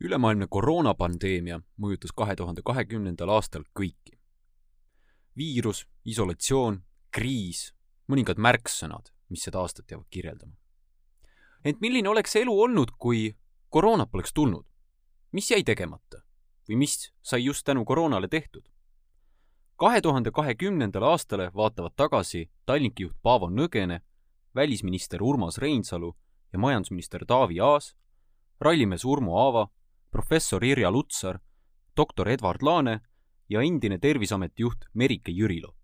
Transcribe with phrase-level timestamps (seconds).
[0.00, 4.18] ülemaailmne koroonapandeemia mõjutas kahe tuhande kahekümnendal aastal kõiki.
[5.36, 7.74] viirus, isolatsioon, kriis,
[8.06, 10.52] mõningad märksõnad, mis seda aastat jäävad kirjeldama.
[11.64, 13.36] ent milline oleks elu olnud, kui
[13.70, 14.66] koroonat poleks tulnud?
[15.32, 16.22] mis jäi tegemata
[16.68, 18.68] või mis sai just tänu koroonale tehtud?
[19.76, 24.00] kahe tuhande kahekümnendale aastale vaatavad tagasi Tallinki juht Paavo Nõgene,
[24.54, 26.16] välisminister Urmas Reinsalu
[26.52, 27.96] ja majandusminister Taavi Aas,
[28.60, 29.68] rallimees Urmo Aava
[30.14, 31.38] professor Irja Lutsar,
[31.96, 33.00] doktor Edward Laane
[33.48, 35.74] ja endine Terviseameti juht Merike Jürilo.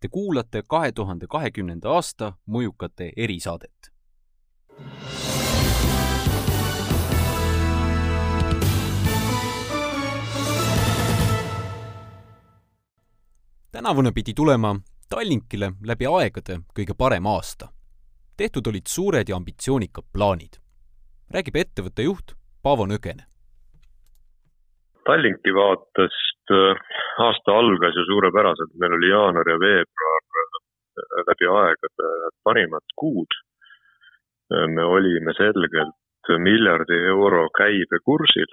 [0.00, 3.90] Te kuulate kahe tuhande kahekümnenda aasta mõjukate erisaadet.
[13.72, 14.76] tänavune pidi tulema
[15.08, 17.72] Tallinkile läbi aegade kõige parem aasta.
[18.36, 20.56] tehtud olid suured ja ambitsioonikad plaanid.
[21.30, 23.35] räägib ettevõtte juht Paavo Nõgene
[25.06, 26.78] Tallinki vaatest äh,
[27.26, 32.08] aasta algas ju suurepäraselt, meil oli jaanuar ja veebruar äh, läbi aegade
[32.48, 33.36] parimad kuud.
[34.54, 38.50] Äh, me olime selgelt miljardi euro käibekursil.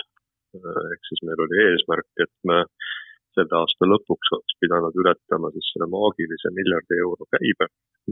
[0.93, 2.59] ehk siis meil oli eesmärk, et me
[3.33, 7.67] selle aasta lõpuks oleks pidanud ületama siis selle maagilise miljardi euro käibe.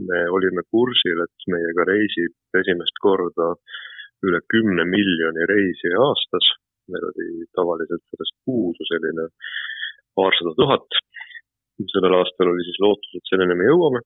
[0.08, 3.52] me olime kursil, et meiega reisib esimest korda
[4.26, 6.50] üle kümne miljoni reisija aastas
[6.90, 9.28] meil oli tavaliselt sellest puudu selline
[10.16, 10.88] paarsada tuhat.
[11.92, 14.00] sellel aastal oli siis lootus, et selleni me jõuame.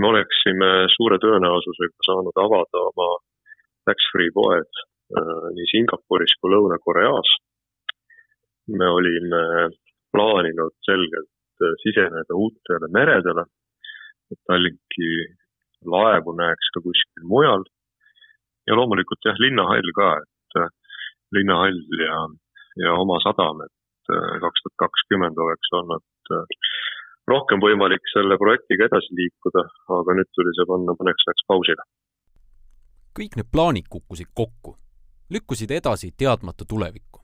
[0.00, 3.10] me oleksime suure tõenäosusega saanud avada oma
[3.88, 7.30] tax-free poed äh, nii Singapuris kui Lõuna-Koreas.
[8.78, 9.42] me olime
[10.12, 11.30] plaaninud selgelt
[11.82, 13.44] siseneda uutele meredele,
[14.32, 15.10] et Tallinki
[15.94, 17.64] laevu näeks ka kuskil mujal.
[18.66, 20.79] ja loomulikult jah, linnahall ka, et
[21.36, 22.16] linnahall ja,
[22.84, 26.44] ja oma sadam, et äh, kaks tuhat kakskümmend oleks olnud äh,
[27.30, 29.64] rohkem võimalik selle projektiga edasi liikuda,
[29.98, 31.86] aga nüüd tuli see panna mõneks ajaks pausile.
[33.18, 34.76] kõik need plaanid kukkusid kokku,
[35.34, 37.20] lükkusid edasi teadmata tulevikku.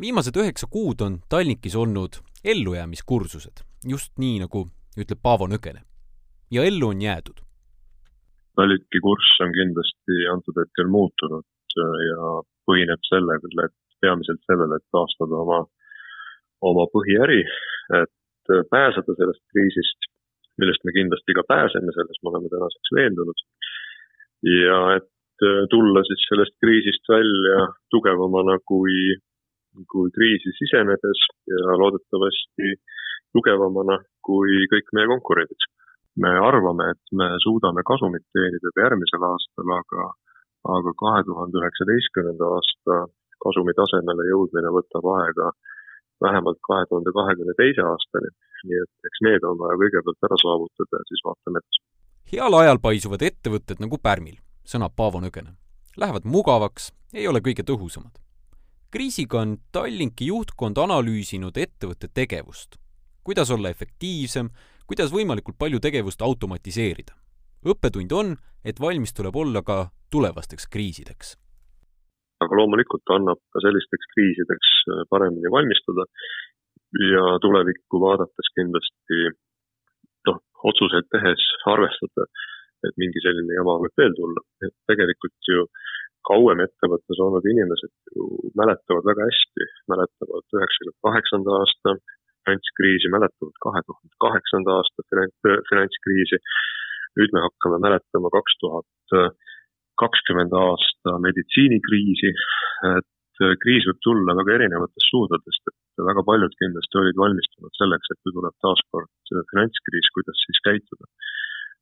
[0.00, 4.68] viimased üheksa kuud on Tallinkis olnud ellujäämiskursused, just nii, nagu
[5.00, 5.82] ütleb Paavo Nõgene.
[6.50, 7.40] ja ellu on jäädud.
[8.56, 11.44] Tallinki kurss on kindlasti antud hetkel muutunud
[11.80, 12.20] äh, ja
[12.68, 15.62] põhineb sellele, et peamiselt sellele, et taastada oma,
[16.70, 17.42] oma põhiäri,
[18.02, 20.08] et pääseda sellest kriisist,
[20.60, 23.44] millest me kindlasti ka pääseme, selles me oleme tänaseks veendunud.
[24.46, 29.16] ja et tulla siis sellest kriisist välja tugevamana kui,
[29.92, 32.76] kui kriisi sisenedes ja loodetavasti
[33.36, 35.72] tugevamana kui kõik meie konkurendid.
[36.16, 40.04] me arvame, et me suudame kasumit teenida ka järgmisel aastal, aga
[40.74, 42.98] aga kahe tuhande üheksateistkümnenda aasta
[43.44, 45.50] kasumi tasemele jõudmine võtab aega
[46.24, 48.30] vähemalt kahe tuhande kahekümne teise aastani.
[48.66, 51.82] nii et eks need on vaja kõigepealt ära saavutada ja siis vaatame edasi.
[52.32, 54.38] heal ajal paisuvad ettevõtted nagu pärmil,
[54.72, 55.52] sõnab Paavo Nõgene.
[55.96, 58.16] Lähevad mugavaks, ei ole kõige tõhusamad.
[58.90, 62.80] kriisiga on Tallinki juhtkond analüüsinud ettevõtte tegevust.
[63.24, 64.50] kuidas olla efektiivsem,
[64.86, 67.14] kuidas võimalikult palju tegevust automatiseerida
[67.66, 68.34] õppetund on,
[68.64, 71.34] et valmis tuleb olla ka tulevasteks kriisideks.
[72.44, 76.04] aga loomulikult annab ka sellisteks kriisideks äh, paremini valmistuda
[77.12, 79.20] ja tulevikku vaadates kindlasti
[80.28, 82.26] noh, otsuseid tehes arvestada,
[82.86, 85.64] et mingi selline jama võib veel tulla, et tegelikult ju
[86.28, 88.28] kauem ettevõttes olnud inimesed ju
[88.60, 91.96] mäletavad väga hästi, mäletavad üheksakümne kaheksanda aasta
[92.46, 95.06] finantskriisi, mäletavad kahe tuhande kaheksanda aasta
[95.70, 96.42] finantskriisi
[97.16, 99.16] nüüd me hakkame mäletama kaks tuhat
[100.00, 102.32] kakskümmend aasta meditsiinikriisi,
[102.96, 108.20] et kriis võib tulla väga erinevatest suundadest, et väga paljud kindlasti olid valmistunud selleks, et
[108.24, 111.10] kui tuleb taaskord finantskriis, kuidas siis käituda.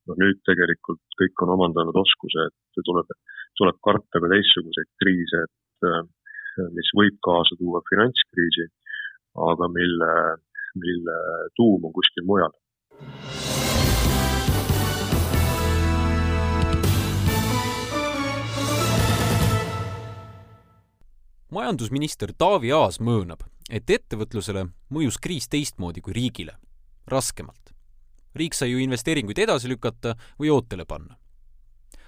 [0.05, 3.15] no nüüd tegelikult kõik on omandanud oskuse, et tuleb,
[3.57, 8.69] tuleb karta ka teistsuguseid kriise, et mis võib kaasa tuua finantskriisi,
[9.49, 10.13] aga mille,
[10.85, 11.17] mille
[11.57, 12.53] tuum on kuskil mujal
[21.55, 26.57] majandusminister Taavi Aas möönab, et ettevõtlusele mõjus kriis teistmoodi kui riigile,
[27.11, 27.71] raskemalt.
[28.35, 31.17] riik sai ju investeeringuid edasi lükata või ootele panna.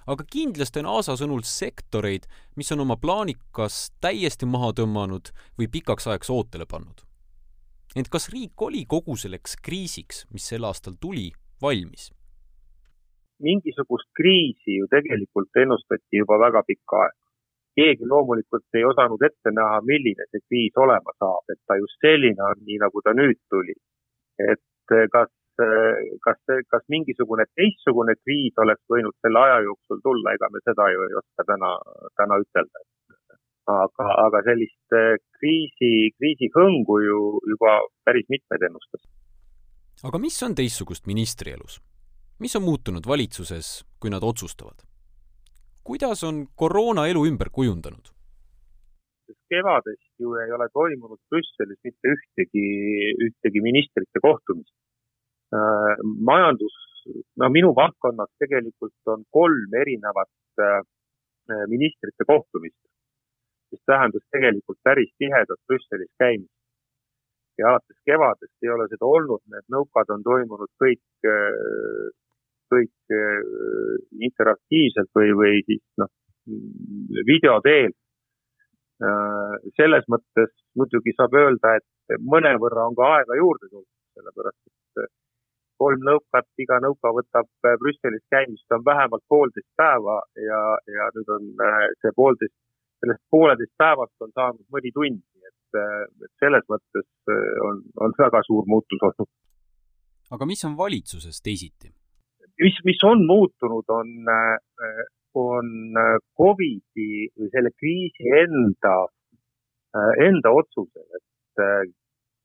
[0.06, 2.26] aga kindlasti on Aasa sõnul sektoreid,
[2.56, 7.02] mis on oma plaani kas täiesti maha tõmmanud või pikaks ajaks ootele pannud.
[7.96, 11.32] ent kas riik oli kogu selleks kriisiks, mis sel aastal tuli,
[11.62, 12.10] valmis?
[13.38, 17.25] mingisugust kriisi ju tegelikult ennustati juba väga pikka aega
[17.76, 22.43] keegi loomulikult ei osanud ette näha, milline see kriis olema saab, et ta just selline
[22.50, 23.76] on, nii nagu ta nüüd tuli.
[24.52, 25.31] et kas,
[26.25, 26.40] kas,
[26.73, 31.17] kas mingisugune teistsugune kriis oleks võinud selle aja jooksul tulla, ega me seda ju ei
[31.20, 31.73] oska täna,
[32.20, 32.84] täna ütelda.
[33.67, 34.96] aga, aga sellist
[35.38, 37.20] kriisi, kriisihõngu ju
[37.52, 39.11] juba päris mitmed ennustasid.
[40.05, 41.81] aga mis on teistsugust ministri elus?
[42.38, 44.84] mis on muutunud valitsuses, kui nad otsustavad?
[45.87, 48.17] Kuidas on koroona elu ümber kujundanud?
[49.50, 52.67] kevadest ju ei ole toimunud Brüsselis mitte ühtegi,
[53.27, 54.75] ühtegi ministrite kohtumist
[55.55, 55.94] äh,.
[56.31, 56.77] majandus,
[57.41, 60.83] no minu valdkonnas tegelikult on kolm erinevat äh,
[61.71, 62.83] ministrite kohtumist,
[63.71, 66.55] mis tähendas tegelikult päris tihedat Brüsselis käimist.
[67.59, 72.11] ja alates kevadest ei ole seda olnud, need nõukad on toimunud kõik äh,
[72.72, 73.42] kõik äh,
[74.28, 76.10] interaktiivselt või, või siis noh,
[77.28, 77.94] video teel.
[79.06, 85.02] Äh, selles mõttes muidugi saab öelda, et mõnevõrra on ka aega juurde tulnud, sellepärast et
[85.02, 85.10] äh,
[85.76, 87.50] kolm nõukat, iga nõuka võtab
[87.82, 91.50] Brüsselis käimist on vähemalt poolteist päeva ja, ja nüüd on
[92.00, 92.56] see poolteist,
[93.04, 95.78] sellest pooleteist päevast on saanud mõni tund, nii et,
[96.24, 97.36] et selles mõttes
[97.68, 99.28] on, on väga suur muutus olnud.
[100.32, 101.92] aga mis on valitsuses teisiti?
[102.62, 104.31] Mis, mis on muutunud, on,
[105.37, 106.00] on
[106.38, 108.97] Covidi või selle kriisi enda,
[110.25, 111.93] enda otsused, et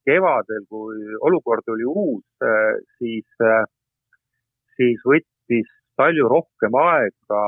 [0.08, 2.26] kevadel, kui olukord oli uus,
[2.98, 3.46] siis,
[4.78, 7.46] siis võttis palju rohkem aega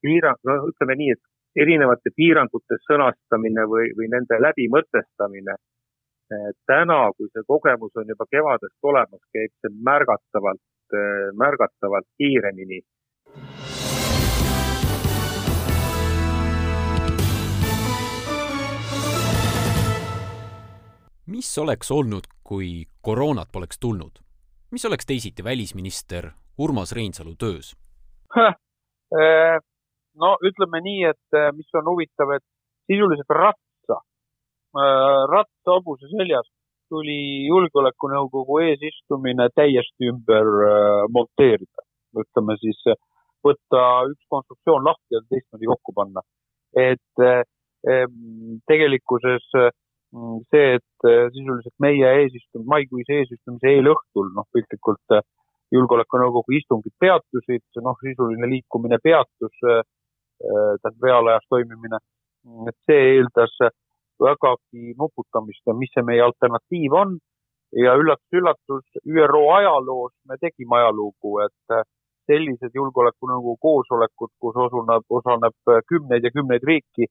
[0.00, 5.56] piirang, no ütleme nii, et erinevate piirangute sõnastamine või, või nende läbimõtestamine.
[6.66, 10.62] täna, kui see kogemus on juba kevadest olemas, käib see märgatavalt
[11.34, 12.80] märgatavalt kiiremini.
[21.26, 24.20] mis oleks olnud, kui koroonat poleks tulnud?
[24.70, 27.76] mis oleks teisiti välisminister Urmas Reinsalu töös?
[29.14, 29.58] Äh,
[30.18, 32.42] no ütleme nii, et äh, mis on huvitav, et
[32.90, 33.98] sisuliselt ratsa,
[35.30, 36.48] ratsa hobuse seljas
[36.94, 41.82] tuli Julgeolekunõukogu eesistumine täiesti ümber äh, monteerida.
[42.14, 42.78] ütleme siis,
[43.42, 46.22] võtta üks konstruktsioon lahti ja teistmoodi kokku panna.
[46.78, 47.42] et äh,
[48.70, 55.18] tegelikkuses see, et äh, sisuliselt meie eesistum-, maikuise eesistumise eelõhtul, noh, piltlikult
[55.74, 61.98] julgeolekunõukogu istungid peatusid, noh, sisuline liikumine peatus, tähendab reaalajas toimimine,
[62.68, 63.54] et see eeldas
[64.24, 67.18] vägagi nuputamist ja mis see meie alternatiiv on.
[67.74, 71.80] ja üllatus-üllatus, ÜRO ajaloos me tegime ajalugu, et äh,
[72.30, 77.08] sellised julgeolekunõukogu koosolekud, kus osuneb, osaleb äh, kümneid ja kümneid riiki,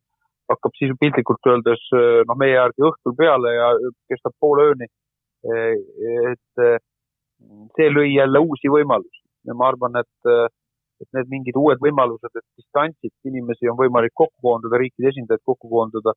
[0.47, 3.67] hakkab siis piltlikult öeldes äh, noh, meie järgi õhtul peale ja
[4.11, 4.87] kestab poole ööni.
[5.43, 6.61] et
[7.75, 10.29] see lõi jälle uusi võimalusi ja ma arvan, et,
[11.03, 15.67] et need mingid uued võimalused, et distantsilt inimesi on võimalik kokku koondada, riikide esindajaid kokku
[15.67, 16.15] koondada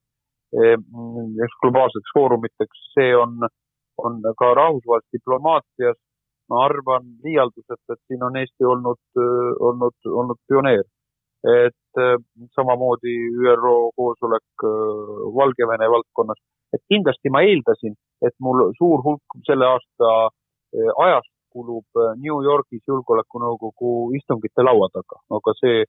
[0.56, 3.38] eks globaalseteks foorumiteks, see on,
[3.99, 5.99] on ka rahvusvahelises diplomaatias,
[6.50, 9.00] ma arvan liialduseta, et siin on Eesti olnud,
[9.70, 10.85] olnud, olnud pioneer.
[11.47, 11.99] et
[12.56, 13.12] samamoodi
[13.47, 14.64] ÜRO koosolek
[15.37, 16.41] Valgevene valdkonnas,
[16.75, 17.94] et kindlasti ma eeldasin,
[18.27, 20.08] et mul suur hulk selle aasta
[21.05, 25.84] ajast kulub New Yorgis Julgeolekunõukogu istungite laua taga, aga see,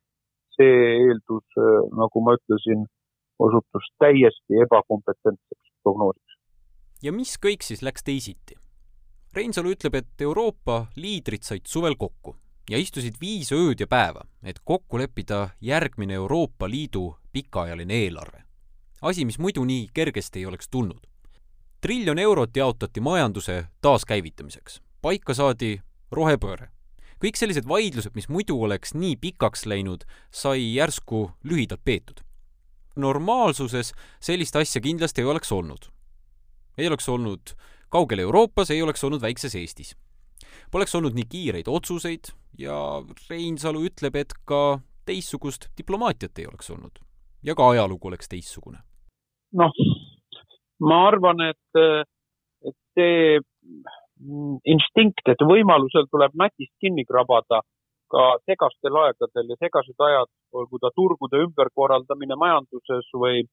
[0.56, 1.60] see eeldus,
[2.02, 2.86] nagu ma ütlesin,
[3.40, 6.38] osutus täiesti ebakompetentseks prognoosiks.
[7.04, 8.58] ja mis kõik siis läks teisiti?
[9.34, 12.36] Reinsalu ütleb, et Euroopa liidrid said suvel kokku
[12.70, 18.44] ja istusid viis ööd ja päeva, et kokku leppida järgmine Euroopa Liidu pikaajaline eelarve.
[19.02, 21.08] asi, mis muidu nii kergesti ei oleks tulnud.
[21.82, 26.70] triljon eurot jaotati majanduse taaskäivitamiseks, paika saadi rohepööre.
[27.26, 32.27] kõik sellised vaidlused, mis muidu oleks nii pikaks läinud, sai järsku lühidalt peetud
[32.98, 35.90] normaalsuses sellist asja kindlasti ei oleks olnud.
[36.78, 37.56] ei oleks olnud
[37.90, 39.96] kaugel Euroopas, ei oleks olnud väikses Eestis.
[40.72, 42.76] Poleks olnud nii kiireid otsuseid ja
[43.30, 47.00] Reinsalu ütleb, et ka teistsugust diplomaatiat ei oleks olnud.
[47.44, 48.78] ja ka ajalugu oleks teistsugune.
[49.54, 49.72] noh,
[50.80, 51.82] ma arvan, et,
[52.68, 53.40] et see
[54.66, 57.62] instinkt, et võimalusel tuleb natist kinni krabada
[58.12, 63.44] ka segastel aegadel ja segased ajad, olgu ta turgude ümberkorraldamine majanduses või,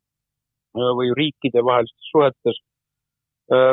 [0.74, 2.60] või riikidevahelistes suhetes,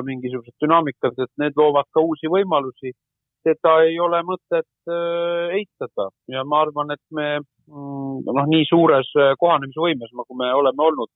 [0.04, 2.94] mingisugused dünaamikad, et need loovad ka uusi võimalusi.
[3.42, 9.10] seda ei ole mõtet äh, eitada ja ma arvan, et me mm, noh, nii suures
[9.18, 11.10] äh, kohanemisvõimes, nagu me oleme olnud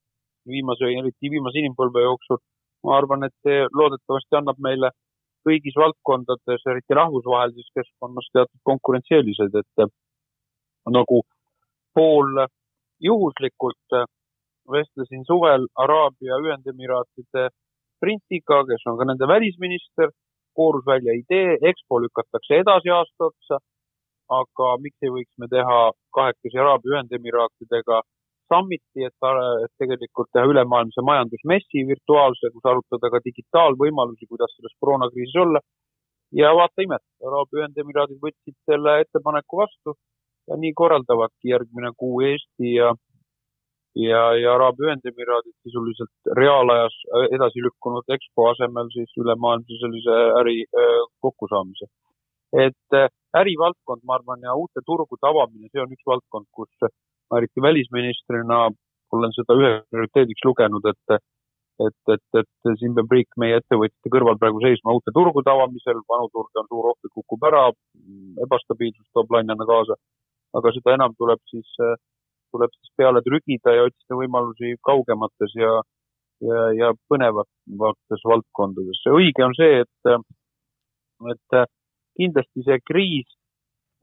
[0.50, 2.39] viimase, eriti viimase inimpõlve jooksul,
[2.84, 4.89] ma arvan, et see loodetavasti annab meile
[5.45, 9.89] kõigis valdkondades, eriti rahvusvahelises keskkonnas teatud konkurentsieelised, et
[10.97, 11.21] nagu
[11.95, 12.45] pool
[13.01, 13.97] juhuslikult
[14.71, 17.49] vestlesin suvel Araabia Ühendemiraatide
[18.01, 20.11] printsiga, kes on ka nende välisminister
[20.55, 23.59] koorus välja idee, EXPO lükatakse edasi aasta otsa,
[24.39, 25.79] aga miks ei võiks me teha
[26.17, 28.01] kahekesi Araabia Ühendemiraatidega
[28.51, 29.15] summiti, et,
[29.65, 35.61] et tegelikult teha ülemaailmse majandusmessi virtuaalse, kus arutada ka digitaalvõimalusi, kuidas selles koroonakriisis olla.
[36.35, 39.93] ja vaata imet, Araabia Ühendemiraadid võtsid selle ettepaneku vastu
[40.49, 42.93] ja nii korraldavadki järgmine kuu Eesti ja
[43.95, 50.57] ja, ja Araabia Ühendemiraadid sisuliselt reaalajas äh, edasi lükkunud EXPO asemel siis ülemaailmse sellise äri
[50.65, 51.87] äh, kokkusaamise.
[52.65, 53.09] et äh,
[53.41, 56.87] ärivaldkond, ma arvan, ja uute turgude avamine, see on üks valdkond, kus
[57.38, 58.65] eriti välisministrina
[59.15, 61.17] olen seda üheks prioriteediks lugenud, et
[61.86, 66.29] et, et, et siin peab riik meie ettevõtjate kõrval praegu seisma uute turgude avamisel, vanu
[66.32, 67.65] turge on suur oht, et kukub ära,
[68.46, 69.98] ebastabiilsus toob lainena kaasa,
[70.55, 71.67] aga seda enam tuleb siis
[72.55, 75.72] tuleb siis peale trügida ja otsida võimalusi kaugemates ja,
[76.48, 79.01] ja, ja põnevates valdkondades.
[79.12, 80.12] õige on see, et,
[81.34, 81.58] et
[82.20, 83.27] kindlasti see kriis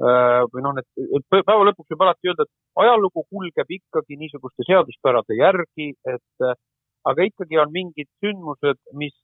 [0.03, 5.93] või noh, et päeva lõpuks võib alati öelda, et ajalugu kulgeb ikkagi niisuguste seaduspärade järgi,
[6.11, 6.47] et
[7.07, 9.15] aga ikkagi on mingid sündmused, mis,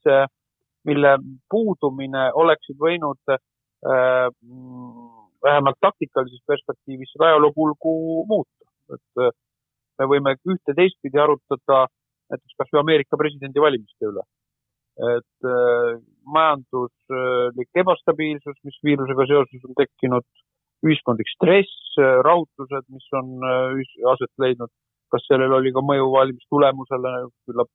[0.87, 1.16] mille
[1.50, 3.40] puudumine oleksid võinud äh,
[5.42, 7.97] vähemalt taktikalises perspektiivis seda ajaloo kulgu
[8.30, 8.58] muuta
[8.94, 9.35] et äh,
[9.99, 11.87] me võime ühte teistpidi arutada
[12.32, 14.25] näiteks kas või Ameerika presidendivalimiste üle.
[14.99, 20.26] et äh, majanduslik ebastabiilsus, mis viirusega seoses on tekkinud,
[20.87, 23.80] ühiskondlik stress, rahutused, mis on äh,
[24.12, 24.70] aset leidnud,
[25.12, 27.12] kas sellel oli ka mõju valimistulemusele,
[27.49, 27.70] küllap,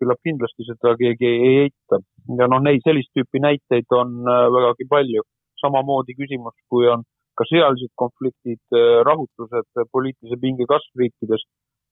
[0.00, 2.00] küllap kindlasti seda keegi ei eita.
[2.38, 5.22] ja noh, neid, sellist tüüpi näiteid on vägagi palju.
[5.56, 7.00] samamoodi küsimus, kui on
[7.36, 11.44] ka sõjalised konfliktid, äh, rahutused, äh, poliitilise pinge kasv riikides.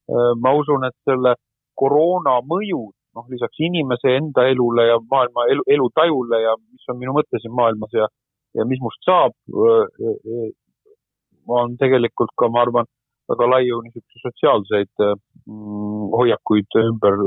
[0.09, 1.37] Äh, ma usun, et selle
[1.81, 7.17] koroona mõjud, noh, lisaks inimese enda elule ja maailma elu, elutajule ja mis on minu
[7.19, 8.09] mõte siin maailmas ja,
[8.55, 9.35] ja mis must saab,
[11.49, 12.89] on tegelikult ka, ma arvan,
[13.31, 17.21] väga laiu niisuguseid sotsiaalseid mm, hoiakuid ümber,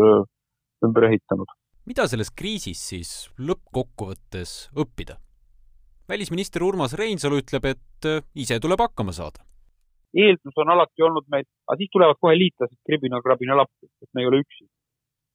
[0.86, 1.50] ümber ehitanud.
[1.90, 5.18] mida selles kriisis siis lõppkokkuvõttes õppida?
[6.10, 9.44] välisminister Urmas Reinsalu ütleb, et ise tuleb hakkama saada.
[10.16, 14.30] eeldus on alati olnud meil, aga siis tulevad kohe liitlased kribina-krabina lappi, et me ei
[14.32, 14.70] ole üksi.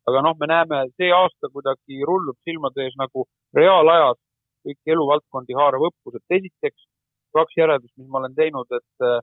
[0.08, 4.18] aga noh, me näeme, see aasta kuidagi rullub silmade ees nagu reaalajas
[4.66, 6.88] kõiki eluvaldkondi haarav õppus, et esiteks
[7.36, 9.20] kaks järeldust, mis ma olen teinud, et äh,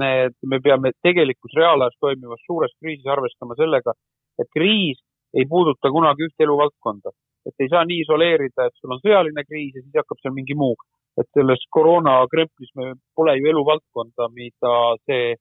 [0.00, 0.10] me,
[0.52, 3.94] me peame tegelikus reaalajas toimivas suures kriisis arvestama sellega,
[4.38, 5.00] et kriis
[5.36, 7.12] ei puuduta kunagi ühte eluvaldkonda
[7.48, 10.56] et ei saa nii isoleerida, et sul on sõjaline kriis ja siis hakkab seal mingi
[10.58, 10.76] muu.
[11.18, 15.32] et selles koroona kremplis me pole ju eluvaldkonda, mida see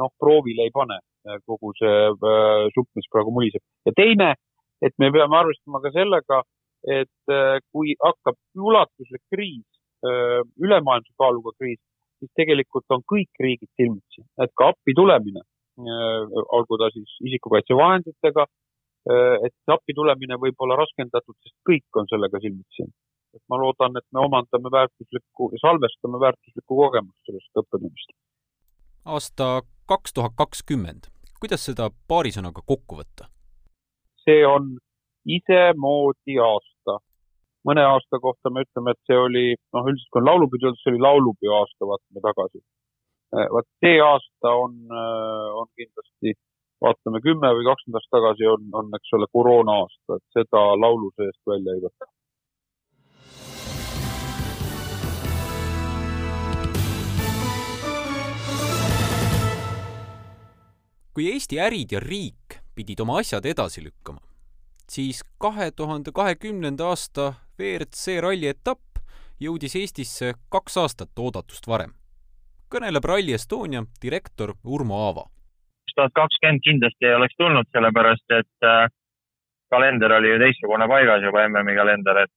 [0.00, 0.96] noh, proovile ei pane,
[1.44, 3.60] kogu see äh, supp, mis praegu muliseb.
[3.84, 4.30] ja teine,
[4.80, 6.40] et me peame arvestama ka sellega,
[6.88, 9.66] et äh, kui hakkab ulatuslik kriis
[10.06, 11.80] äh,, ülemaailmse kaaluga kriis,
[12.20, 18.46] siis tegelikult on kõik riigid silmitsi, et ka appi tulemine äh,, olgu ta siis isikukaitsevahenditega
[19.46, 22.84] et appi tulemine võib olla raskendatud, sest kõik on sellega silmitsi.
[23.30, 28.12] et ma loodan, et me omandame väärtuslikku salvestame väärtuslikku kogemust sellest õppetunnist.
[29.04, 31.08] aasta kaks tuhat kakskümmend,
[31.40, 33.30] kuidas seda paari sõnaga kokku võtta?
[34.24, 34.76] see on
[35.26, 36.98] isemoodi aasta.
[37.68, 39.46] mõne aasta kohta me ütleme, et see oli,
[39.76, 42.62] noh, üldiselt kui on laulupeo öeldud, see oli laulupeo aasta, vaatame tagasi.
[43.36, 46.32] Äh, vot see aasta on, äh, on kindlasti
[46.80, 51.12] vaatame kümme või kakskümmend aastat tagasi on, on, eks ole, koroona aasta, et seda laulu
[51.16, 52.08] seest välja ei võta.
[61.10, 64.22] kui Eesti ärid ja riik pidid oma asjad edasi lükkama,
[64.90, 69.02] siis kahe tuhande kahekümnenda aasta WRC ralli etapp
[69.40, 71.92] jõudis Eestisse kaks aastat oodatust varem.
[72.70, 75.24] kõneleb Rally Estonia direktor Urmo Aava
[75.90, 78.88] kaks tuhat kakskümmend kindlasti ei oleks tulnud, sellepärast et äh,
[79.70, 82.34] kalender oli ju teistsugune paigas juba, MM-i kalender, et,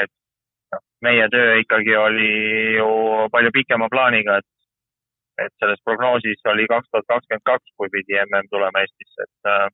[0.00, 0.12] et
[0.72, 2.32] noh, meie töö ikkagi oli
[2.76, 2.88] ju
[3.32, 4.50] palju pikema plaaniga, et,
[5.44, 9.68] et selles prognoosis oli kaks tuhat kakskümmend kaks, kui pidi MM tulema Eestisse, et, äh,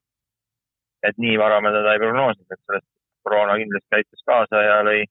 [1.07, 2.87] et nii vara me teda ei prognoosinud, et sellest
[3.23, 5.03] koroona kindlasti aitas kaasa ja lõi,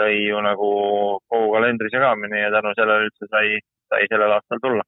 [0.00, 0.68] lõi ju nagu
[1.32, 3.58] kogu kalendri segamini ja tänu sellele üldse sai,
[3.92, 4.84] sai sellel aastal tulla.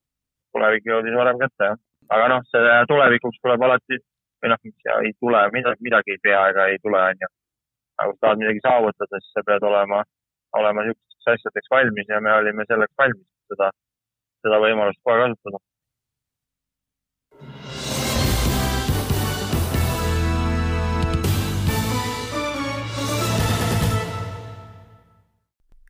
[0.56, 1.80] tulevik jõudis varem kätte, jah.
[2.16, 3.98] aga noh, see tulevikuks tuleb alati
[4.42, 4.62] või noh,
[5.04, 7.28] ei tule, midagi, midagi ei pea ega ei tule, onju.
[7.98, 10.00] aga kui tahad midagi saavutada, siis sa pead olema,
[10.60, 13.70] olema niisugusteks asjadeks valmis ja me olime selleks valmis, seda,
[14.46, 15.60] seda võimalust kohe kasutada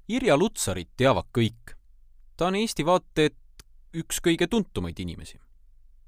[0.08, 1.74] Irja Lutsarit teavad kõik.
[2.36, 3.64] ta on Eesti vaata et
[4.00, 5.36] üks kõige tuntumaid inimesi.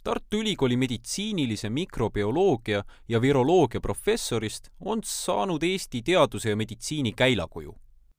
[0.04, 7.75] Tartu Ülikooli meditsiinilise mikrobioloogia ja viroloogia professorist on saanud Eesti teaduse ja meditsiini käilakuju.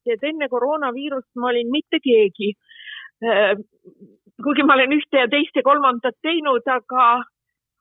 [0.06, 2.54] et enne koroonaviirust ma olin mitte keegi.
[3.26, 3.58] Äh,
[4.44, 7.24] kuigi ma olen ühte ja teist ja kolmandat teinud, aga,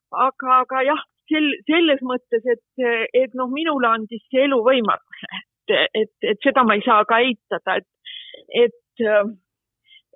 [0.09, 6.11] aga, aga jah, sel, selles mõttes, et, et noh, minule andis see elu võimaluse et,
[6.21, 7.87] et seda ma ei saa ka eitada, et,
[8.63, 9.03] et,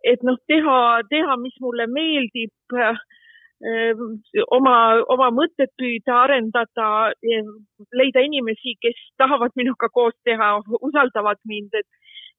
[0.04, 2.54] et noh, teha, teha, mis mulle meeldib,
[4.52, 4.78] oma,
[5.10, 6.88] oma mõtet püüda arendada,
[7.94, 11.88] leida inimesi, kes tahavad minuga koos teha, usaldavad mind, et,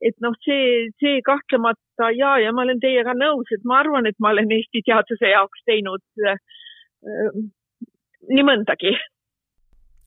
[0.01, 4.19] et noh, see, see kahtlemata ja, ja ma olen teiega nõus, et ma arvan, et
[4.21, 6.41] ma olen Eesti teaduse jaoks teinud äh,
[8.31, 8.97] nii mõndagi.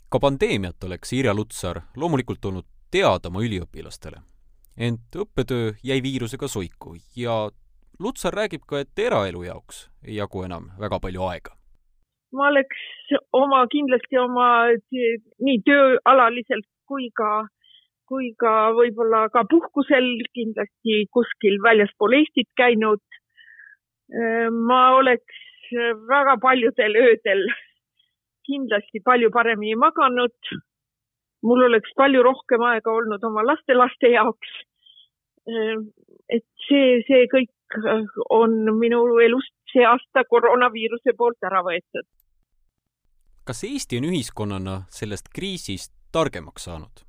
[0.10, 4.22] Ka pandeemiat oleks Irja Lutsar loomulikult olnud teada oma üliõpilastele.
[4.78, 7.50] ent õppetöö jäi viirusega soiku ja
[8.00, 11.56] Lutsar räägib ka, et eraelu jaoks ei jagu enam väga palju aega.
[12.32, 12.82] ma oleks
[13.34, 14.50] oma, kindlasti oma
[15.46, 17.48] nii tööalaliselt kui ka,
[18.08, 23.04] kui ka võib-olla ka puhkusel kindlasti kuskil väljaspool Eestit käinud.
[24.70, 25.36] ma oleks
[26.10, 27.44] väga paljudel öödel
[28.48, 30.56] kindlasti palju paremini maganud
[31.42, 34.52] mul oleks palju rohkem aega olnud oma lastelaste jaoks.
[35.50, 35.88] Ehm,
[36.30, 42.08] et see, see kõik äh, on minu elust see aasta koroonaviiruse poolt ära võetud.
[43.50, 47.06] kas Eesti on ühiskonnana sellest kriisist targemaks saanud?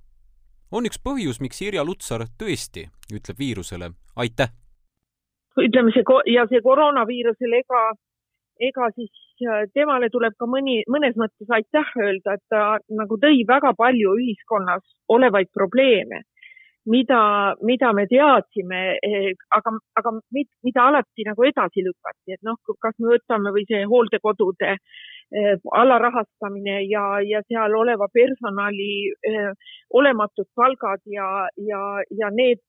[0.73, 4.53] on üks põhjus, miks Irja Lutsar tõesti ütleb viirusele aitäh?
[5.59, 7.83] ütleme see ja see koroonaviirusele ega,
[8.61, 9.11] ega siis
[9.75, 14.85] temale tuleb ka mõni, mõnes mõttes aitäh öelda, et ta nagu tõi väga palju ühiskonnas
[15.09, 16.25] olevaid probleeme,
[16.87, 20.13] mida, mida me teadsime, eh, aga, aga
[20.65, 26.81] mida alati nagu edasi lükati, et noh, kas me võtame või see hooldekodude eh, alarahastamine
[26.89, 29.53] ja, ja seal oleva personali eh,
[29.91, 32.65] olematud palgad ja, ja, ja need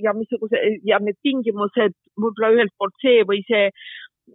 [0.00, 0.56] ja missuguse
[0.88, 3.66] ja need tingimused, võib-olla ühelt poolt see või see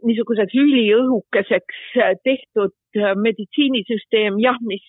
[0.05, 4.85] niisuguseks üliõhukeseks äh, tehtud äh, meditsiinisüsteem, jah, mis,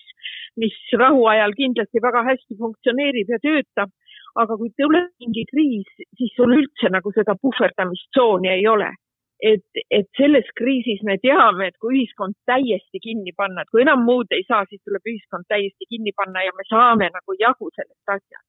[0.59, 3.93] mis rahuajal kindlasti väga hästi funktsioneerib ja töötab,
[4.37, 8.91] aga kui tuleb mingi kriis, siis sul üldse nagu seda puhverdamistsooni ei ole.
[9.39, 14.01] et, et selles kriisis me teame, et kui ühiskond täiesti kinni panna, et kui enam
[14.03, 18.15] muud ei saa, siis tuleb ühiskond täiesti kinni panna ja me saame nagu jagu sellest
[18.17, 18.47] asjast.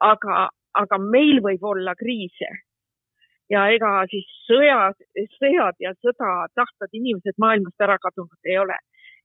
[0.00, 0.48] aga,
[0.80, 2.48] aga meil võib olla kriise,
[3.52, 4.96] ja ega siis sõjad,
[5.38, 8.76] sõjad ja sõda tahtvad inimesed maailmast ära kadunud ei ole.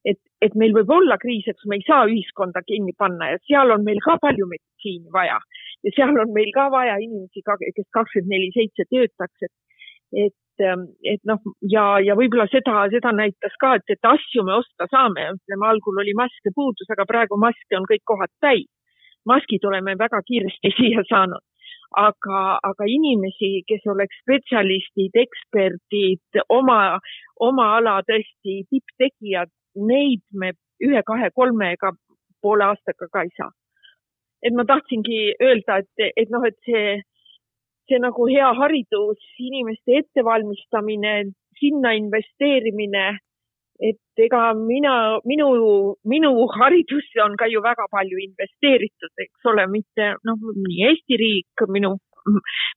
[0.03, 3.71] et, et meil võib olla kriise, kus me ei saa ühiskonda kinni panna ja seal
[3.71, 5.39] on meil ka palju meditsiini vaja
[5.83, 9.53] ja seal on meil ka vaja inimesi, kes kakskümmend neli seitse töötaks, et,
[10.25, 10.65] et,
[11.13, 11.39] et noh,
[11.75, 16.03] ja, ja võib-olla seda, seda näitas ka, et, et asju me osta saame, ütleme algul
[16.03, 18.67] oli maske puudus, aga praegu maske on kõik kohad täis.
[19.25, 21.43] maskid oleme väga kiiresti siia saanud
[21.99, 26.99] aga, aga inimesi, kes oleks spetsialistid, eksperdid, oma,
[27.39, 29.51] oma ala tõesti tipptegijad,
[29.89, 30.53] neid me
[30.83, 31.93] ühe-kahe-kolme ega
[32.41, 33.51] poole aastaga ka ei saa.
[34.43, 36.97] et ma tahtsingi öelda, et, et noh, et see,
[37.87, 41.13] see nagu hea haridus, inimeste ettevalmistamine,
[41.61, 43.05] sinna investeerimine
[43.81, 45.47] et ega mina, minu,
[46.05, 51.65] minu haridusse on ka ju väga palju investeeritud, eks ole, mitte noh, nii Eesti riik,
[51.73, 51.95] minu,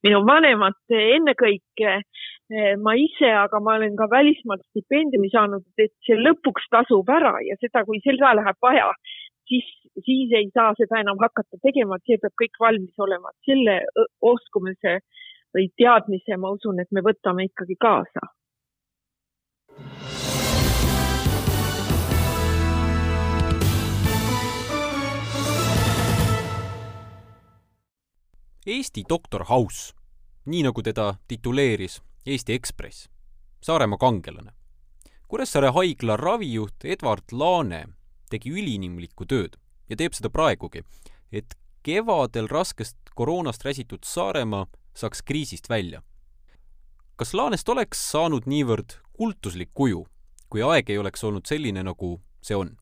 [0.06, 1.98] minu vanemad ennekõike,
[2.82, 7.58] ma ise, aga ma olen ka välismaalt stipendiumi saanud, et see lõpuks tasub ära ja
[7.60, 8.88] seda, kui seda läheb vaja,
[9.50, 9.68] siis,
[10.06, 13.34] siis ei saa seda enam hakata tegema, et see peab kõik valmis olema.
[13.46, 13.82] selle
[14.22, 14.98] oskumise
[15.54, 18.32] või teadmise, ma usun, et me võtame ikkagi kaasa
[28.66, 29.94] Eesti doktor House,
[30.44, 33.08] nii nagu teda tituleeris Eesti Ekspress,
[33.62, 34.50] Saaremaa kangelane.
[35.28, 37.84] Kuressaare haigla ravijuht Edward Laane
[38.30, 39.54] tegi üliinimlikku tööd
[39.88, 40.82] ja teeb seda praegugi,
[41.30, 41.54] et
[41.86, 46.02] kevadel raskest koroonast räsitud Saaremaa saaks kriisist välja.
[47.16, 50.06] kas Laanest oleks saanud niivõrd kultuslik kuju,
[50.50, 52.76] kui aeg ei oleks olnud selline, nagu see on?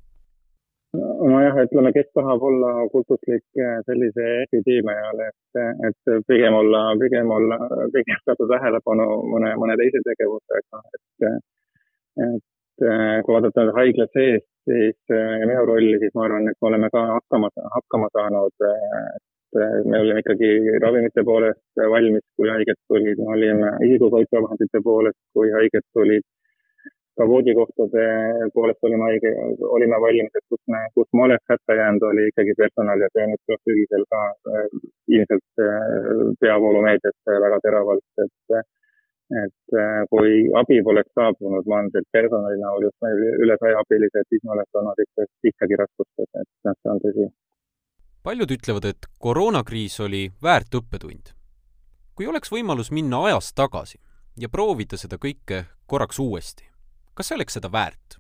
[0.95, 7.31] Nojah, ütleme, kes tahab olla kultuslik äh, sellise epideemia ajal, et, et pigem olla, pigem
[7.37, 7.59] olla,
[7.95, 11.29] pigem saada tähelepanu mõne, mõne teise tegevusega, et,
[12.29, 16.59] et äh, kui vaadata haigla sees, siis äh, ja minu rolli, siis ma arvan, et
[16.61, 18.69] me oleme ka hakkama, hakkama saanud.
[18.69, 20.49] et me olime ikkagi
[20.83, 26.25] ravimite poolest valmis, kui haiged tulid, me olime isikukaitsevahendite poolest, kui haiged tulid
[27.19, 28.05] ka voodikohtade
[28.55, 29.33] poolest olime haige,
[29.77, 33.27] olime valmis, et kus me, kus ma oleks hätta jäänud, oli ikkagi personal ja see
[33.31, 34.23] nüüd tuleb sügisel ka
[34.53, 34.65] äh,
[35.19, 35.93] ilmselt äh,
[36.41, 38.59] peavoolumeedias väga teravalt, et
[39.33, 44.43] et äh, kui abi poleks saabunud maanteelt personali näol just meil üle saja abilise, siis
[44.45, 47.31] me oleks olnud ikka, ikkagi raskustes, et noh, see on tõsi.
[48.25, 51.33] paljud ütlevad, et koroonakriis oli väärt õppetund.
[52.15, 53.99] kui oleks võimalus minna ajas tagasi
[54.39, 56.69] ja proovida seda kõike korraks uuesti,
[57.17, 58.19] kas see oleks seda väärt?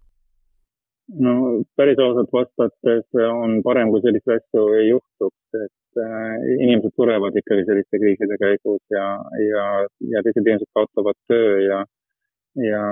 [1.24, 1.34] no
[1.76, 7.66] päris ausalt vastates on parem, kui selliseid asju ei juhtuks, et äh, inimesed surevad ikkagi
[7.68, 9.08] selliste kriiside käigus ja,
[9.50, 9.66] ja,
[10.14, 11.84] ja teised inimesed kaotavad töö ja
[12.56, 12.82] ja,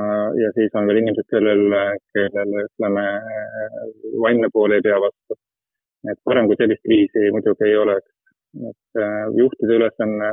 [0.43, 1.63] ja siis on veel inimesed, kellel,
[2.17, 3.05] kellel ütleme,
[4.25, 5.39] vaimne pool ei pea vastu.
[6.11, 8.11] et parem, kui sellist kriisi muidugi ei oleks.
[8.69, 10.27] et äh, juhtide ülesanne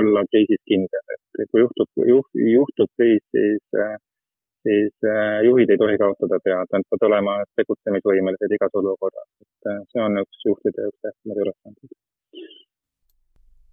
[0.00, 3.94] olla kriisis kindel, et kui juhtub, juht, juhtub kriis, siis äh,
[4.62, 9.82] siis äh, juhid ei tohi kaotada pead, nad peavad olema tegutsemisvõimelised igas olukorras, et äh,
[9.92, 11.98] see on üks juhtide üks tähtsamaid ülesandeid.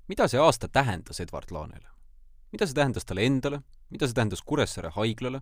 [0.10, 1.90] mida see aasta tähendas Edward Laanele?
[2.52, 3.62] mida see tähendas talle endale,
[3.94, 5.42] mida see tähendas Kuressaare haiglale,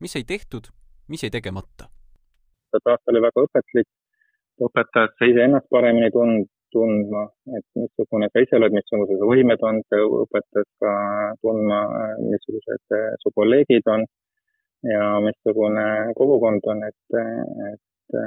[0.00, 0.72] mis sai tehtud,
[1.08, 1.90] mis jäi tegemata?
[2.76, 3.88] aasta oli väga õpetlik,
[4.68, 7.22] õpetas iseennast paremini tund-, tundma,
[7.56, 10.92] et missugune sa ise oled, missugused su võimed on, see õpetas ka
[11.44, 11.80] tundma,
[12.20, 14.04] missugused su kolleegid on
[14.92, 15.86] ja missugune
[16.18, 17.20] kogukond on, et,
[17.74, 18.18] et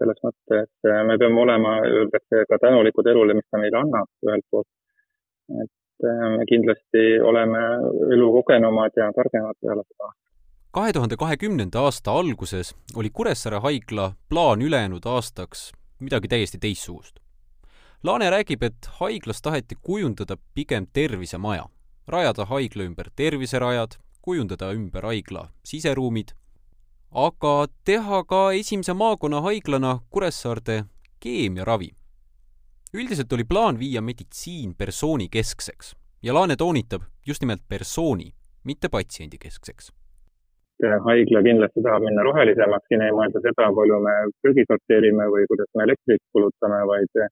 [0.00, 0.70] selles mõttes
[1.08, 4.68] me peame olema, öeldakse, ka tänulikud elule, mis ta meile annab ühelt poolt.
[5.64, 7.60] et me kindlasti oleme
[8.14, 10.12] elukogenumad ja targemad peale seda
[10.78, 17.18] kahe tuhande kahekümnenda aasta alguses oli Kuressaare haigla plaan ülejäänud aastaks midagi täiesti teistsugust.
[18.04, 21.64] Laane räägib, et haiglas taheti kujundada pigem tervisemaja,
[22.06, 26.34] rajada haigla ümber terviserajad, kujundada ümber haigla siseruumid,
[27.26, 27.52] aga
[27.88, 30.82] teha ka esimese maakonnahaiglana Kuressaarde
[31.24, 31.88] keemiaravi.
[32.94, 38.28] üldiselt oli plaan viia meditsiin persooni keskseks ja Laane toonitab just nimelt persooni,
[38.64, 39.92] mitte patsiendi keskseks
[41.08, 45.72] haigla kindlasti tahab minna rohelisemaks, siin ei mõelda seda, palju me prügi sorteerime või kuidas
[45.74, 47.22] me elektrit kulutame, vaid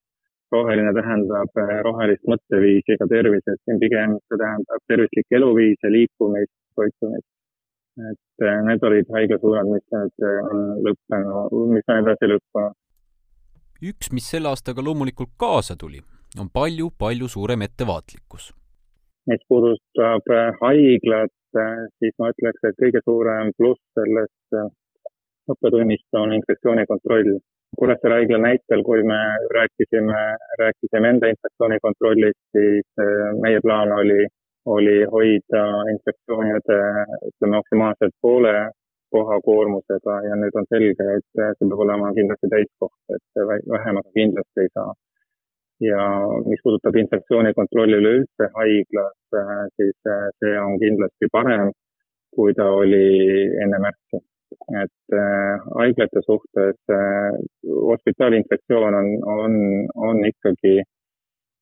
[0.52, 7.28] roheline tähendab rohelist mõtteviisi ka tervises, siin pigem see tähendab tervislikke eluviise, liikumist, toitumist.
[7.96, 12.76] et äh, need olid haiglasuunad, mis nüüd äh, on lõppenud, mis on edasi lõppenud.
[13.90, 16.02] üks, mis selle aastaga loomulikult kaasa tuli,
[16.40, 18.52] on palju-palju suurem ettevaatlikkus.
[19.32, 21.34] mis puudutab äh, haiglat,
[21.98, 24.56] siis ma ütleks, et kõige suurem pluss sellest
[25.52, 27.38] õppetunnist on infektsioonikontroll.
[27.80, 29.18] Kuressaare haigla näitel, kui me
[29.54, 30.20] rääkisime,
[30.60, 33.04] rääkisime enda infektsioonikontrollist, siis
[33.40, 34.26] meie plaan oli
[34.66, 36.78] oli hoida infektsioonide,
[37.30, 38.54] ütleme maksimaalselt poole
[39.14, 43.42] kohakoormusega ja nüüd on selge, et see peab olema kindlasti täiskoht, et
[43.74, 44.94] vähemaga kindlasti ei saa.
[45.84, 46.02] ja
[46.46, 49.16] mis puudutab infektsiooni kontrolli üleüldse haiglas,
[49.76, 49.96] siis
[50.40, 51.68] see on kindlasti parem,
[52.36, 53.04] kui ta oli
[53.64, 54.22] enne märtsi.
[54.82, 57.32] et äh, haiglate suhtes äh,
[57.90, 59.54] hospitaalinfektsioon on, on,
[60.08, 60.82] on ikkagi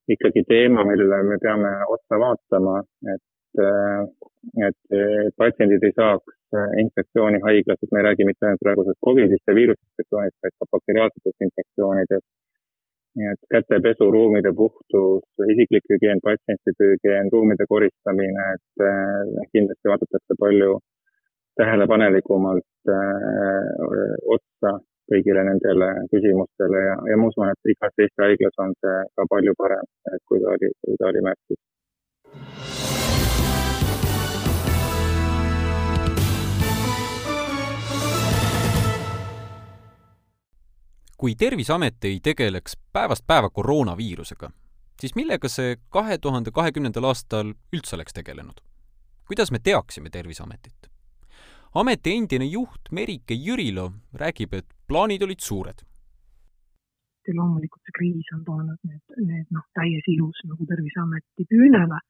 [0.09, 2.79] ikkagi teema, millele me peame otsa vaatama,
[3.15, 3.63] et,
[4.69, 6.35] et patsiendid ei saaks
[6.83, 11.47] infektsiooni haiglas, et me ei räägi mitte ainult praegusest Covidist ja viirusinfektsioonist, vaid ka bakteriaalsetest
[11.49, 12.27] infektsioonidest.
[13.15, 18.83] nii et kätepesu, ruumide puhtus, isiklik hügieen, patsientide hügieen, ruumide koristamine, et
[19.53, 20.81] kindlasti vaadatakse palju
[21.61, 23.69] tähelepanelikumalt äh,
[24.37, 24.73] otsa
[25.11, 29.55] kõigile nendele küsimustele ja, ja ma usun, et igas Eesti haiglas on see ka palju
[29.59, 29.87] parem,
[30.29, 31.61] kui ta oli, kui ta oli märtsis.
[41.25, 44.51] kui Terviseamet ei tegeleks päevast päeva koroonaviirusega,
[45.01, 48.61] siis millega see kahe tuhande kahekümnendal aastal üldse oleks tegelenud?
[49.27, 50.91] kuidas me teaksime Terviseametit?
[51.75, 55.85] ameti endine juht Merike Jürilo räägib, et plaanid olid suured.
[57.27, 62.01] ja loomulikult see kriis on toonud need, need noh, täies ilus nagu Terviseameti püünele.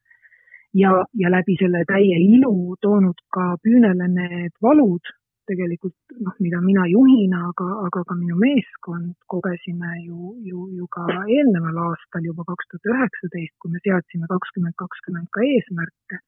[0.74, 5.12] Ja, ja läbi selle täie ilu toonud ka püünele need valud.
[5.46, 11.04] Tegelikult noh, mida mina juhina, aga, aga ka minu meeskond kogesime ju, ju, ju ka
[11.36, 16.22] eelneval aastal juba kaks tuhat üheksateist, kui me seadsime kakskümmend kakskümmend ka eesmärke,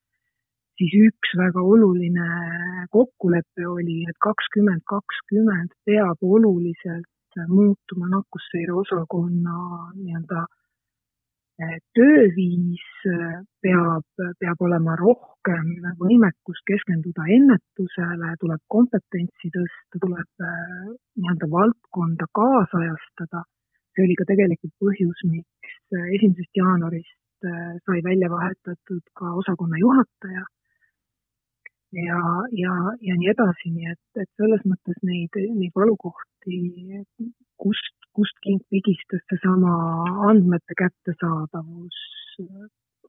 [0.78, 2.26] siis üks väga oluline
[2.92, 9.56] kokkulepe oli, et kakskümmend kakskümmend peab oluliselt muutuma nakkusseire osakonna
[9.96, 10.46] nii-öelda
[11.96, 12.84] tööviis
[13.64, 14.04] peab,
[14.40, 20.82] peab olema rohkem võimekust keskenduda ennetusele, tuleb kompetentsi tõsta, tuleb äh,
[21.16, 23.44] nii-öelda valdkonda kaasajastada.
[23.96, 25.80] see oli ka tegelikult põhjus, miks
[26.18, 30.44] esimesest jaanuarist äh, sai välja vahetatud ka osakonna juhataja
[31.96, 32.20] ja,
[32.52, 36.58] ja, ja nii edasi, nii et, et selles mõttes neid, neid valukohti,
[37.62, 39.72] kust, kust king pigistas seesama
[40.30, 41.98] andmete kättesaadavus,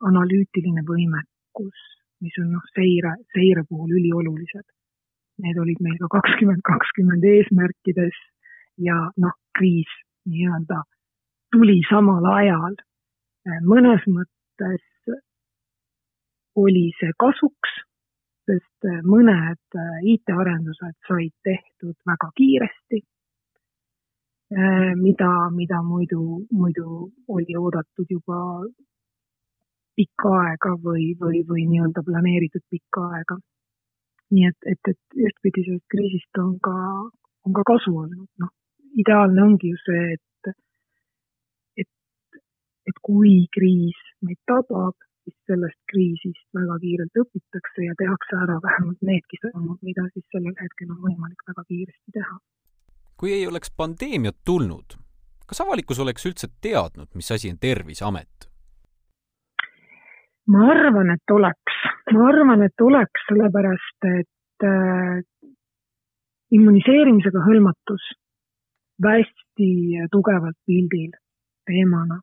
[0.08, 1.86] analüütiline võimekus,
[2.24, 4.68] mis on noh, seire, seire puhul üliolulised.
[5.44, 8.16] Need olid meil ka kakskümmend kakskümmend eesmärkides
[8.82, 9.92] ja noh, kriis
[10.30, 10.82] nii-öelda
[11.54, 12.78] tuli samal ajal.
[13.64, 14.84] mõnes mõttes
[16.58, 17.76] oli see kasuks
[18.48, 23.02] sest äh, mõned äh, IT-arendused said tehtud väga kiiresti,
[24.56, 28.40] äh, mida, mida muidu, muidu oli oodatud juba
[29.98, 33.40] pikka aega või, või, või nii-öelda planeeritud pikka aega.
[34.36, 36.76] nii et, et, et ühtpidi sellest kriisist on ka,
[37.48, 38.50] on ka kasu olnud, noh,
[39.00, 40.50] ideaalne ongi ju see, et,
[41.84, 42.42] et,
[42.92, 49.02] et kui kriis meid tabab, siis sellest kriisist väga kiirelt õpitakse ja tehakse ära vähemalt
[49.10, 52.38] needki sammud, mida siis sellel hetkel on võimalik väga kiiresti teha.
[53.18, 54.96] kui ei oleks pandeemiat tulnud,
[55.50, 58.48] kas avalikkus oleks üldse teadnud, mis asi on Terviseamet?
[60.48, 61.80] ma arvan, et oleks,
[62.14, 65.18] ma arvan, et oleks, sellepärast et äh,
[66.56, 68.06] immuniseerimisega hõlmatus
[69.04, 71.12] hästi tugevalt pildil
[71.68, 72.22] teemana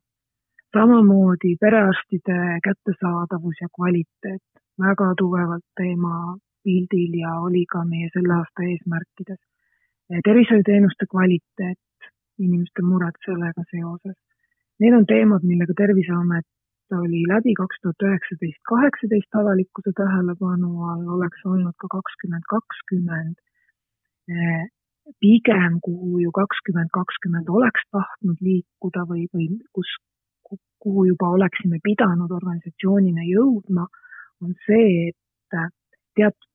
[0.75, 4.43] samamoodi perearstide kättesaadavus ja kvaliteet
[4.85, 9.41] väga tugevalt teema pildil ja oli ka meie selle aasta eesmärkides.
[10.25, 11.81] tervishoiuteenuste kvaliteet,
[12.47, 14.19] inimeste mured sellega seoses.
[14.81, 16.47] Need on teemad, millega Terviseamet
[16.93, 23.37] oli läbi kaks tuhat üheksateist, kaheksateist avalikkuse tähelepanu all, oleks olnud ka kakskümmend kakskümmend.
[25.21, 29.91] pigem, kuhu ju kakskümmend kakskümmend oleks tahtnud liikuda või, või kus
[30.85, 33.87] kuhu juba oleksime pidanud organisatsioonina jõudma,
[34.45, 35.59] on see, et
[36.19, 36.51] teatud,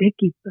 [0.00, 0.50] tekib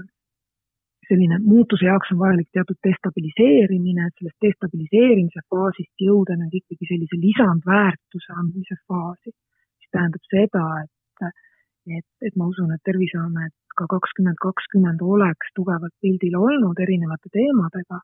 [1.09, 7.17] selline muutuse jaoks on vajalik teatud destabiliseerimine, et sellest destabiliseerimise faasist jõuda nüüd ikkagi sellise
[7.23, 9.33] lisandväärtuse andmise faasi.
[9.79, 11.31] mis tähendab seda, et,
[11.97, 18.01] et, et ma usun, et Terviseamet ka kakskümmend kakskümmend oleks tugevalt pildil olnud erinevate teemadega,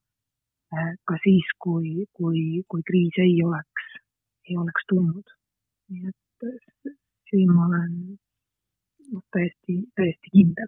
[1.09, 3.91] ka siis, kui, kui, kui kriis ei oleks
[4.49, 5.27] ei oleks tulnud.
[5.89, 6.95] nii et
[7.29, 7.91] siin ma olen
[9.11, 10.67] noh, täiesti, täiesti kindel.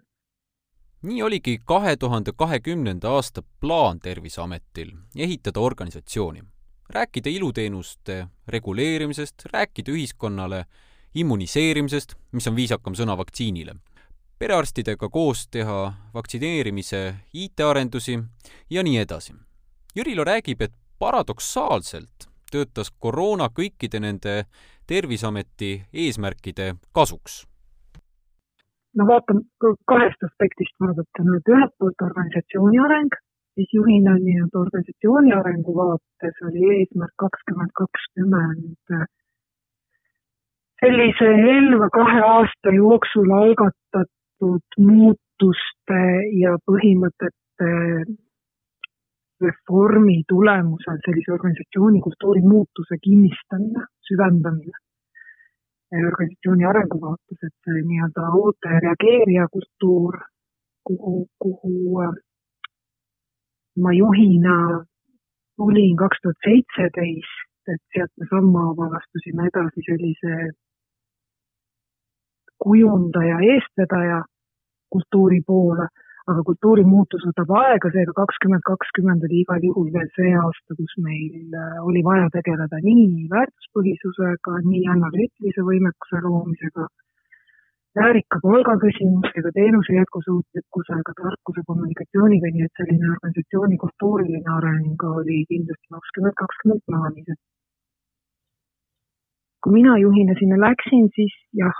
[1.02, 6.42] nii oligi kahe tuhande kahekümnenda aasta plaan Terviseametil ehitada organisatsiooni,
[6.90, 10.64] rääkida iluteenuste reguleerimisest, rääkida ühiskonnale
[11.14, 13.74] immuniseerimisest, mis on viisakam sõna vaktsiinile,
[14.38, 18.18] perearstidega koos teha vaktsineerimise IT-arendusi
[18.70, 19.34] ja nii edasi.
[19.96, 24.42] Jürilo räägib, et paradoksaalselt töötas koroona kõikide nende
[24.88, 27.44] Terviseameti eesmärkide kasuks?
[28.96, 29.44] no vaatame
[29.92, 33.12] kahest aspektist vaadata nüüd, ühelt poolt organisatsiooni areng,
[33.54, 39.06] siis juhina nii-öelda organisatsiooni arengu vaates oli eesmärk kakskümmend kakskümmend
[40.80, 46.02] sellise eelneva kahe aasta jooksul algatatud muutuste
[46.42, 47.70] ja põhimõtete
[49.40, 54.76] reformi tulemusel sellise organisatsiooni kultuuri muutuse kinnistamine, süvendamine.
[56.10, 60.18] Organisatsiooni arengu vaates, et see nii-öelda ootaja reageerija kultuur,
[60.86, 62.16] kuhu, kuhu äh,
[63.82, 64.56] ma juhina
[65.56, 67.38] tulin kaks tuhat seitseteist,
[67.72, 70.34] et sealt me sammhaaval astusime edasi sellise
[72.64, 74.20] kujundaja, eestvedaja
[74.92, 75.88] kultuuri poole
[76.28, 81.56] aga kultuurimuutus võtab aega, seega kakskümmend kakskümmend oli igal juhul veel see aasta, kus meil
[81.56, 86.86] äh, oli vaja tegeleda nii väärtuspõhisusega, nii analüütilise võimekuse loomisega,
[88.00, 95.94] väärika palga küsimusega, teenuse jätkusuutlikkusega, tarkuse, kommunikatsiooniga, nii et selline organisatsiooni kultuuriline areng oli kindlasti
[95.96, 97.38] kakskümmend kakskümmend plaanis.
[99.64, 101.78] kui mina juhina sinna läksin, siis jah,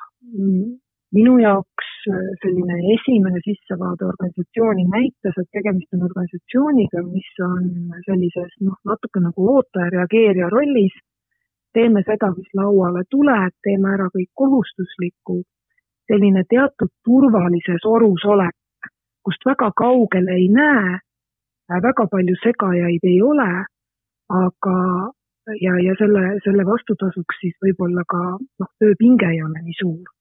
[1.14, 1.67] minu jaoks
[2.42, 7.68] selline esimene sissevaade organisatsiooni näitas, et tegemist on organisatsiooniga, mis on
[8.06, 10.96] sellises noh, natuke nagu ootaja-reageerija rollis.
[11.76, 15.42] teeme seda, mis lauale tuleb, teeme ära kõik kohustusliku
[16.08, 18.56] selline teatud turvalises orus olek,
[19.24, 20.96] kust väga kaugele ei näe,
[21.88, 23.50] väga palju segajaid ei ole,
[24.42, 24.78] aga
[25.60, 30.17] ja, ja selle, selle vastutasuks siis võib-olla ka noh, tööpinge ei ole nii suur.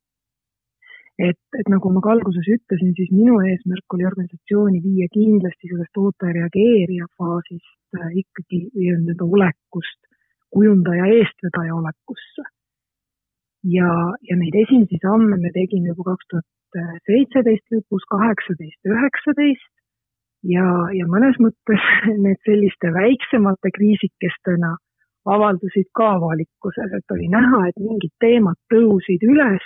[1.17, 6.01] Et, et nagu ma ka alguses ütlesin, siis minu eesmärk oli organisatsiooni viia kindlasti sellest
[6.03, 9.99] ootaja-reageerija faasist äh, ikkagi nii-öelda olekust
[10.53, 12.45] kujundaja eestvedaja olekusse.
[13.67, 13.89] Ja,
[14.29, 16.45] ja neid esimesi samme me tegime juba kaks tuhat
[17.07, 19.71] seitseteist lõpus, kaheksateist, üheksateist.
[20.47, 21.87] Ja, ja mõnes mõttes
[22.25, 24.75] need selliste väiksemate kriisikestena
[25.27, 29.65] avaldusid ka avalikkuses, et oli näha, et mingid teemad tõusid üles,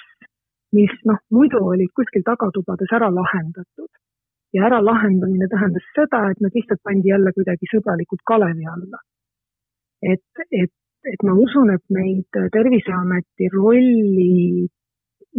[0.77, 3.91] mis noh, muidu olid kuskil tagatubades ära lahendatud.
[4.53, 8.99] ja äralahendamine tähendas seda, et nad lihtsalt pandi jälle kuidagi sõbralikult kalevi alla.
[10.13, 10.73] et, et
[11.13, 14.67] et ma usun, et meid Terviseameti rolli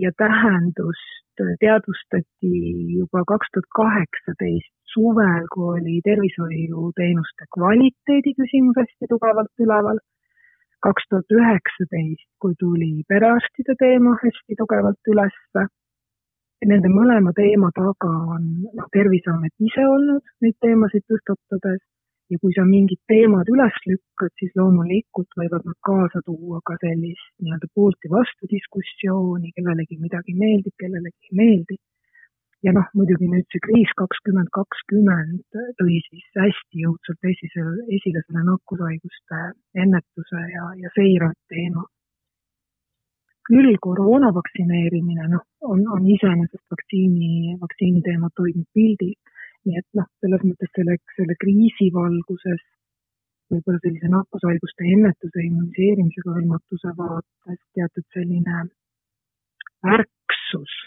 [0.05, 2.53] ja tähendust teadvustati
[2.99, 10.03] juba kaks tuhat kaheksateist suvel, kui oli tervishoiuteenuste kvaliteedi küsimus hästi tugevalt üleval.
[10.87, 15.69] Kaks tuhat üheksateist, kui tuli perearstide teema hästi tugevalt ülesse.
[16.71, 18.45] Nende mõlema teema taga on
[18.79, 21.81] noh, Terviseamet ise olnud neid teemasid tõstatades
[22.31, 27.27] ja kui sa mingid teemad üles lükkad, siis loomulikult võivad nad kaasa tuua ka sellist
[27.43, 31.79] nii-öelda poolt ja vastu diskussiooni, kellelegi midagi meeldib, kellelegi ei meeldi.
[32.67, 37.65] Ja noh, muidugi nüüd see kriis kakskümmend kakskümmend tõi siis hästi jõudsalt esile,
[37.99, 39.41] esile selle nakkushaiguste
[39.85, 41.85] ennetuse ja, ja seire teema.
[43.49, 49.17] küll koroona vaktsineerimine, noh, on, on iseenesest vaktsiini, vaktsiini teemat hoidnud pildil
[49.67, 52.63] nii et noh, selles mõttes selle, selle kriisi valguses
[53.53, 58.65] võib-olla sellise nakkushaiguste ennetuse, immuniseerimisega hõlmatuse vaates teatud selline
[59.97, 60.79] ärksus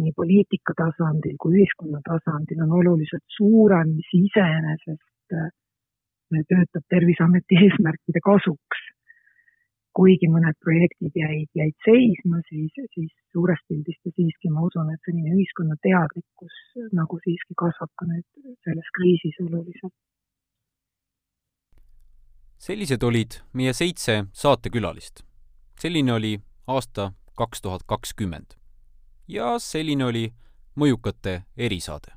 [0.00, 5.50] nii poliitika tasandil kui ühiskonna tasandil on oluliselt suurem, mis iseenesest äh,
[6.48, 8.86] töötab Terviseameti eesmärkide kasuks
[9.96, 15.02] kuigi mõned projektid jäid, jäid seisma, siis, siis suures pildis ta siiski, ma usun, et
[15.06, 16.60] selline ühiskonna teadlikkus
[16.96, 19.94] nagu siiski kasvab ka nüüd selles kriisis oluliselt.
[22.60, 25.24] sellised olid meie seitse saatekülalist.
[25.80, 28.59] selline oli aasta kaks tuhat kakskümmend
[29.30, 30.24] ja selline oli
[30.76, 32.12] mõjukate erisaade.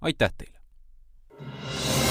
[0.00, 2.05] aitäh teile!